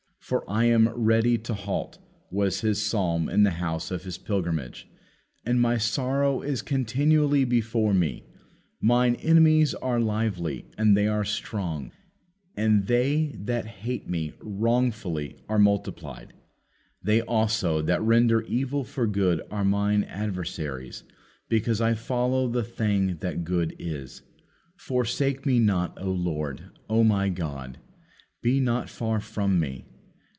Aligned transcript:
"For 0.23 0.49
I 0.49 0.63
am 0.65 0.87
ready 0.89 1.37
to 1.39 1.53
halt," 1.53 1.97
was 2.29 2.61
His 2.61 2.81
psalm 2.81 3.27
in 3.27 3.43
the 3.43 3.49
house 3.51 3.91
of 3.91 4.05
His 4.05 4.17
pilgrimage, 4.17 4.87
"and 5.45 5.59
My 5.59 5.77
sorrow 5.77 6.41
is 6.41 6.61
continually 6.61 7.43
before 7.43 7.93
Me. 7.93 8.23
Mine 8.79 9.15
enemies 9.15 9.73
are 9.73 9.99
lively, 9.99 10.67
and 10.77 10.95
they 10.95 11.05
are 11.05 11.25
strong; 11.25 11.91
and 12.55 12.85
they 12.87 13.35
that 13.41 13.65
hate 13.65 14.07
Me 14.09 14.31
wrongfully 14.39 15.35
are 15.49 15.59
multiplied. 15.59 16.31
They 17.03 17.19
also 17.23 17.81
that 17.81 18.01
render 18.01 18.39
evil 18.43 18.85
for 18.85 19.07
good 19.07 19.41
are 19.51 19.65
Mine 19.65 20.05
adversaries; 20.05 21.03
because 21.49 21.81
I 21.81 21.93
follow 21.93 22.47
the 22.47 22.63
thing 22.63 23.17
that 23.17 23.43
good 23.43 23.75
is. 23.77 24.21
Forsake 24.77 25.45
Me 25.45 25.59
not, 25.59 25.99
O 26.01 26.09
Lord; 26.09 26.69
O 26.89 27.03
My 27.03 27.27
God, 27.27 27.79
be 28.41 28.61
not 28.61 28.87
far 28.87 29.19
from 29.19 29.59
Me. 29.59 29.87